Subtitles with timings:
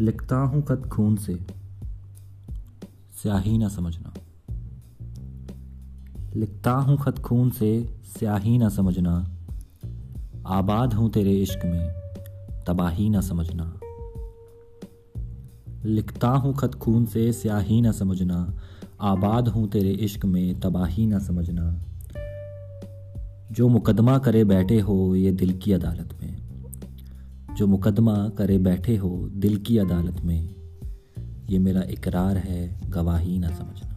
[0.00, 1.34] लिखता हूँ खत खून से।
[3.22, 4.14] स्याही ना समझना।
[6.36, 9.36] लिखता हूँ खत खून से, स्याही ना समझना।
[10.46, 11.90] आबाद हूँ तेरे इश्क में,
[12.66, 13.80] तबाही ना समझना।
[15.84, 18.54] लिखता हूँ खत खून से, स्याही ना समझना।
[19.00, 21.84] आबाद हूँ तेरे इश्क में, तबाही ना समझना।
[23.52, 26.45] जो मुकदमा करे बैठे हो, ये दिल की अदालत में।
[27.56, 30.54] जो मुकदमा करे बैठे हो दिल की अदालत में,
[31.50, 33.95] ये मेरा इकरार है, गवाही ना समझना।